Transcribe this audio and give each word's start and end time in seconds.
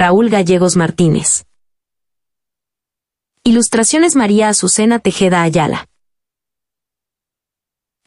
Raúl 0.00 0.30
Gallegos 0.30 0.76
Martínez. 0.76 1.44
Ilustraciones 3.42 4.14
María 4.14 4.48
Azucena 4.48 5.00
Tejeda 5.00 5.42
Ayala. 5.42 5.88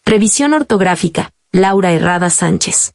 Revisión 0.05 0.53
ortográfica, 0.53 1.33
Laura 1.51 1.91
Herrada 1.91 2.29
Sánchez. 2.29 2.93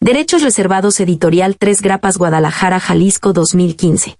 Derechos 0.00 0.42
reservados 0.42 0.98
editorial 0.98 1.56
3 1.56 1.82
Grapas 1.82 2.18
Guadalajara, 2.18 2.80
Jalisco 2.80 3.32
2015. 3.32 4.18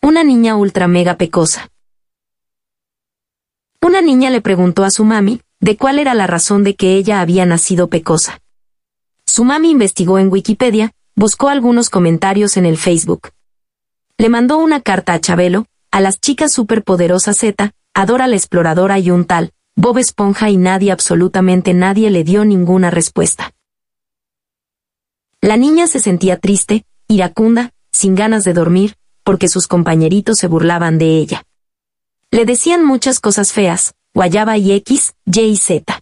Una 0.00 0.24
niña 0.24 0.56
ultra 0.56 0.88
mega 0.88 1.18
pecosa. 1.18 1.68
Una 3.82 4.00
niña 4.00 4.30
le 4.30 4.40
preguntó 4.40 4.82
a 4.82 4.90
su 4.90 5.04
mami, 5.04 5.42
de 5.60 5.76
cuál 5.76 5.98
era 5.98 6.14
la 6.14 6.26
razón 6.26 6.64
de 6.64 6.74
que 6.74 6.94
ella 6.94 7.20
había 7.20 7.44
nacido 7.44 7.90
pecosa. 7.90 8.40
Su 9.26 9.44
mami 9.44 9.72
investigó 9.72 10.18
en 10.18 10.32
Wikipedia, 10.32 10.94
buscó 11.14 11.48
algunos 11.48 11.90
comentarios 11.90 12.56
en 12.56 12.66
el 12.66 12.76
Facebook. 12.76 13.30
Le 14.18 14.28
mandó 14.28 14.58
una 14.58 14.80
carta 14.80 15.14
a 15.14 15.20
Chabelo, 15.20 15.66
a 15.90 16.00
las 16.00 16.20
chicas 16.20 16.52
superpoderosas 16.52 17.36
Z, 17.36 17.72
Adora 17.96 18.26
la 18.26 18.34
exploradora 18.34 18.98
y 18.98 19.12
un 19.12 19.24
tal, 19.24 19.52
Bob 19.76 19.98
Esponja 19.98 20.50
y 20.50 20.56
nadie 20.56 20.90
absolutamente 20.90 21.74
nadie 21.74 22.10
le 22.10 22.24
dio 22.24 22.44
ninguna 22.44 22.90
respuesta. 22.90 23.52
La 25.40 25.56
niña 25.56 25.86
se 25.86 26.00
sentía 26.00 26.40
triste, 26.40 26.84
iracunda, 27.06 27.70
sin 27.92 28.16
ganas 28.16 28.42
de 28.42 28.52
dormir, 28.52 28.96
porque 29.22 29.48
sus 29.48 29.68
compañeritos 29.68 30.38
se 30.38 30.48
burlaban 30.48 30.98
de 30.98 31.18
ella. 31.18 31.44
Le 32.32 32.44
decían 32.44 32.84
muchas 32.84 33.20
cosas 33.20 33.52
feas, 33.52 33.94
guayaba 34.12 34.58
y 34.58 34.72
X, 34.72 35.14
Y 35.24 35.40
y 35.42 35.56
Z. 35.56 36.00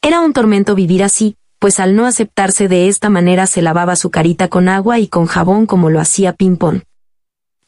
Era 0.00 0.20
un 0.20 0.32
tormento 0.32 0.74
vivir 0.74 1.04
así, 1.04 1.36
pues 1.58 1.80
al 1.80 1.96
no 1.96 2.06
aceptarse 2.06 2.68
de 2.68 2.88
esta 2.88 3.10
manera 3.10 3.46
se 3.46 3.62
lavaba 3.62 3.96
su 3.96 4.10
carita 4.10 4.48
con 4.48 4.68
agua 4.68 4.98
y 4.98 5.08
con 5.08 5.26
jabón 5.26 5.66
como 5.66 5.90
lo 5.90 6.00
hacía 6.00 6.32
Pimpón. 6.32 6.84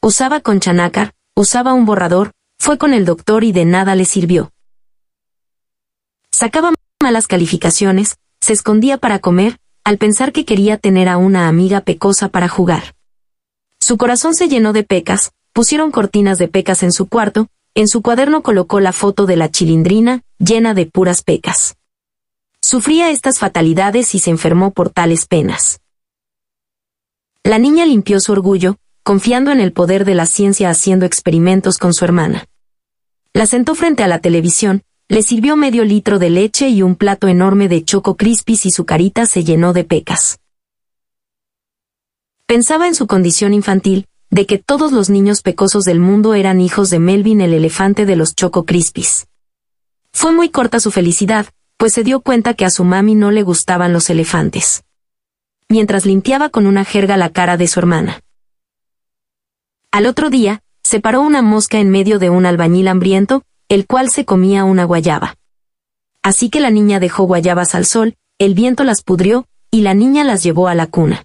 Usaba 0.01 0.39
conchanácar, 0.39 1.13
usaba 1.35 1.73
un 1.73 1.85
borrador, 1.85 2.31
fue 2.57 2.77
con 2.77 2.93
el 2.93 3.05
doctor 3.05 3.43
y 3.43 3.51
de 3.51 3.65
nada 3.65 3.95
le 3.95 4.05
sirvió. 4.05 4.51
Sacaba 6.31 6.73
malas 7.01 7.27
calificaciones, 7.27 8.17
se 8.41 8.53
escondía 8.53 8.97
para 8.97 9.19
comer, 9.19 9.57
al 9.83 9.97
pensar 9.97 10.31
que 10.31 10.45
quería 10.45 10.77
tener 10.77 11.09
a 11.09 11.17
una 11.17 11.47
amiga 11.47 11.81
pecosa 11.81 12.29
para 12.29 12.47
jugar. 12.47 12.95
Su 13.79 13.97
corazón 13.97 14.35
se 14.35 14.47
llenó 14.47 14.73
de 14.73 14.83
pecas, 14.83 15.31
pusieron 15.53 15.91
cortinas 15.91 16.37
de 16.37 16.47
pecas 16.47 16.83
en 16.83 16.91
su 16.91 17.07
cuarto, 17.07 17.47
en 17.75 17.87
su 17.87 18.01
cuaderno 18.01 18.43
colocó 18.43 18.79
la 18.79 18.93
foto 18.93 19.25
de 19.25 19.35
la 19.37 19.49
chilindrina, 19.49 20.21
llena 20.37 20.73
de 20.73 20.85
puras 20.85 21.23
pecas. 21.23 21.75
Sufría 22.61 23.09
estas 23.09 23.39
fatalidades 23.39 24.13
y 24.15 24.19
se 24.19 24.29
enfermó 24.29 24.71
por 24.71 24.89
tales 24.89 25.25
penas. 25.25 25.79
La 27.43 27.57
niña 27.57 27.85
limpió 27.85 28.19
su 28.19 28.31
orgullo, 28.33 28.77
confiando 29.03 29.51
en 29.51 29.61
el 29.61 29.71
poder 29.71 30.05
de 30.05 30.13
la 30.13 30.25
ciencia 30.25 30.69
haciendo 30.69 31.05
experimentos 31.05 31.77
con 31.77 31.93
su 31.93 32.05
hermana. 32.05 32.45
La 33.33 33.45
sentó 33.45 33.75
frente 33.75 34.03
a 34.03 34.07
la 34.07 34.19
televisión, 34.19 34.83
le 35.07 35.23
sirvió 35.23 35.55
medio 35.55 35.85
litro 35.85 36.19
de 36.19 36.29
leche 36.29 36.69
y 36.69 36.83
un 36.83 36.95
plato 36.95 37.27
enorme 37.27 37.67
de 37.69 37.83
choco 37.83 38.17
crispis 38.17 38.65
y 38.65 38.71
su 38.71 38.85
carita 38.85 39.25
se 39.25 39.43
llenó 39.43 39.73
de 39.73 39.85
pecas. 39.85 40.39
Pensaba 42.45 42.87
en 42.87 42.93
su 42.93 43.07
condición 43.07 43.53
infantil, 43.53 44.07
de 44.29 44.45
que 44.45 44.57
todos 44.59 44.91
los 44.91 45.09
niños 45.09 45.41
pecosos 45.41 45.85
del 45.85 45.99
mundo 45.99 46.33
eran 46.35 46.61
hijos 46.61 46.89
de 46.89 46.99
Melvin 46.99 47.41
el 47.41 47.53
elefante 47.53 48.05
de 48.05 48.15
los 48.15 48.35
Choco 48.35 48.65
Crispis. 48.65 49.27
Fue 50.11 50.31
muy 50.31 50.49
corta 50.49 50.79
su 50.79 50.91
felicidad, 50.91 51.47
pues 51.79 51.93
se 51.93 52.03
dio 52.03 52.19
cuenta 52.19 52.55
que 52.55 52.65
a 52.65 52.69
su 52.69 52.83
mami 52.83 53.15
no 53.15 53.31
le 53.31 53.41
gustaban 53.41 53.93
los 53.93 54.09
elefantes. 54.09 54.83
Mientras 55.69 56.05
limpiaba 56.05 56.49
con 56.49 56.67
una 56.67 56.83
jerga 56.83 57.15
la 57.15 57.29
cara 57.29 57.55
de 57.55 57.69
su 57.69 57.79
hermana. 57.79 58.19
Al 59.89 60.05
otro 60.05 60.29
día, 60.29 60.61
se 60.83 60.99
paró 60.99 61.21
una 61.21 61.41
mosca 61.41 61.79
en 61.79 61.89
medio 61.89 62.19
de 62.19 62.29
un 62.29 62.45
albañil 62.45 62.89
hambriento, 62.89 63.43
el 63.69 63.87
cual 63.87 64.09
se 64.09 64.25
comía 64.25 64.65
una 64.65 64.83
guayaba. 64.83 65.37
Así 66.21 66.49
que 66.49 66.59
la 66.59 66.69
niña 66.69 66.99
dejó 66.99 67.23
guayabas 67.23 67.73
al 67.75 67.85
sol, 67.85 68.17
el 68.39 68.55
viento 68.55 68.83
las 68.83 69.01
pudrió, 69.01 69.45
y 69.71 69.79
la 69.79 69.93
niña 69.93 70.25
las 70.25 70.43
llevó 70.43 70.67
a 70.67 70.75
la 70.75 70.85
cuna. 70.85 71.23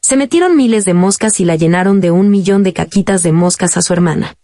Se 0.00 0.16
metieron 0.16 0.56
miles 0.56 0.84
de 0.84 0.94
moscas 0.94 1.38
y 1.38 1.44
la 1.44 1.54
llenaron 1.54 2.00
de 2.00 2.10
un 2.10 2.28
millón 2.28 2.64
de 2.64 2.72
caquitas 2.72 3.22
de 3.22 3.30
moscas 3.30 3.76
a 3.76 3.82
su 3.82 3.92
hermana. 3.92 4.34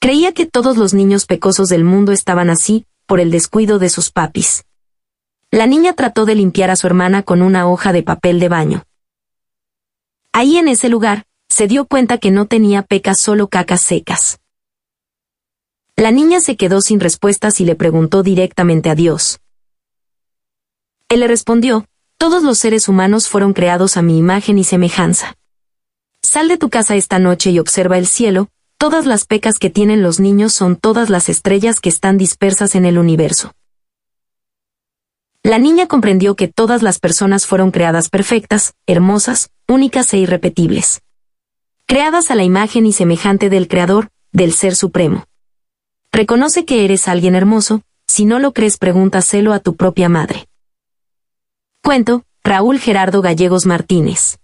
Creía 0.00 0.32
que 0.32 0.46
todos 0.46 0.78
los 0.78 0.94
niños 0.94 1.26
pecosos 1.26 1.68
del 1.68 1.84
mundo 1.84 2.12
estaban 2.12 2.48
así, 2.48 2.86
por 3.08 3.20
el 3.20 3.30
descuido 3.30 3.78
de 3.78 3.88
sus 3.88 4.10
papis. 4.12 4.66
La 5.50 5.66
niña 5.66 5.94
trató 5.94 6.26
de 6.26 6.34
limpiar 6.34 6.70
a 6.70 6.76
su 6.76 6.86
hermana 6.86 7.22
con 7.22 7.40
una 7.40 7.66
hoja 7.66 7.94
de 7.94 8.02
papel 8.02 8.38
de 8.38 8.50
baño. 8.50 8.84
Ahí 10.30 10.58
en 10.58 10.68
ese 10.68 10.90
lugar, 10.90 11.24
se 11.48 11.66
dio 11.66 11.86
cuenta 11.86 12.18
que 12.18 12.30
no 12.30 12.46
tenía 12.46 12.82
pecas 12.82 13.18
solo 13.18 13.48
cacas 13.48 13.80
secas. 13.80 14.40
La 15.96 16.10
niña 16.10 16.40
se 16.40 16.58
quedó 16.58 16.82
sin 16.82 17.00
respuestas 17.00 17.60
y 17.60 17.64
le 17.64 17.74
preguntó 17.74 18.22
directamente 18.22 18.90
a 18.90 18.94
Dios. 18.94 19.40
Él 21.08 21.20
le 21.20 21.28
respondió, 21.28 21.86
todos 22.18 22.42
los 22.42 22.58
seres 22.58 22.88
humanos 22.88 23.26
fueron 23.26 23.54
creados 23.54 23.96
a 23.96 24.02
mi 24.02 24.18
imagen 24.18 24.58
y 24.58 24.64
semejanza. 24.64 25.38
Sal 26.22 26.48
de 26.48 26.58
tu 26.58 26.68
casa 26.68 26.94
esta 26.94 27.18
noche 27.18 27.52
y 27.52 27.58
observa 27.58 27.96
el 27.96 28.06
cielo, 28.06 28.50
Todas 28.78 29.06
las 29.06 29.26
pecas 29.26 29.58
que 29.58 29.70
tienen 29.70 30.04
los 30.04 30.20
niños 30.20 30.52
son 30.52 30.76
todas 30.76 31.10
las 31.10 31.28
estrellas 31.28 31.80
que 31.80 31.88
están 31.88 32.16
dispersas 32.16 32.76
en 32.76 32.84
el 32.84 32.96
universo. 32.96 33.52
La 35.42 35.58
niña 35.58 35.88
comprendió 35.88 36.36
que 36.36 36.46
todas 36.46 36.80
las 36.82 37.00
personas 37.00 37.44
fueron 37.44 37.72
creadas 37.72 38.08
perfectas, 38.08 38.74
hermosas, 38.86 39.50
únicas 39.66 40.14
e 40.14 40.18
irrepetibles. 40.18 41.02
Creadas 41.86 42.30
a 42.30 42.36
la 42.36 42.44
imagen 42.44 42.86
y 42.86 42.92
semejante 42.92 43.50
del 43.50 43.66
Creador, 43.66 44.10
del 44.30 44.52
Ser 44.52 44.76
Supremo. 44.76 45.24
Reconoce 46.12 46.64
que 46.64 46.84
eres 46.84 47.08
alguien 47.08 47.34
hermoso, 47.34 47.82
si 48.06 48.26
no 48.26 48.38
lo 48.38 48.52
crees 48.52 48.78
pregúntaselo 48.78 49.54
a 49.54 49.58
tu 49.58 49.74
propia 49.74 50.08
madre. 50.08 50.46
Cuento, 51.82 52.24
Raúl 52.44 52.78
Gerardo 52.78 53.22
Gallegos 53.22 53.66
Martínez. 53.66 54.38